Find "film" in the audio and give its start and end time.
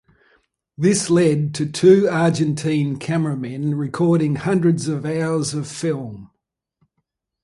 5.67-6.31